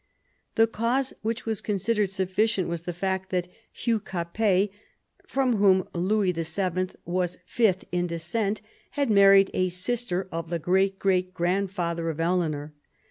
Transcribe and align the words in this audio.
The 0.55 0.65
cause 0.65 1.13
which 1.21 1.45
was 1.45 1.61
considered 1.61 2.09
sufficient 2.09 2.67
was 2.67 2.81
the 2.81 2.91
fact 2.91 3.29
that 3.29 3.47
Hugh 3.71 3.99
Capet, 3.99 4.71
from 5.27 5.57
whom 5.57 5.87
Louis 5.93 6.31
VII. 6.31 6.87
was 7.05 7.37
fifth 7.45 7.85
in 7.91 8.07
descent, 8.07 8.61
had 8.97 9.11
married 9.11 9.51
a 9.53 9.69
sister 9.69 10.27
of 10.31 10.49
the 10.49 10.57
great 10.57 10.97
great 10.97 11.35
grandfather 11.35 12.09
of 12.09 12.19
Eleanor. 12.19 12.73